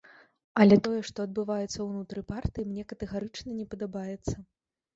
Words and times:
Але 0.63 0.77
тое, 0.87 1.01
што 1.09 1.25
адбываецца 1.29 1.79
ўнутры 1.89 2.25
партыі, 2.33 2.67
мне 2.73 2.89
катэгарычна 2.93 3.61
не 3.61 3.71
падабаецца. 3.77 4.35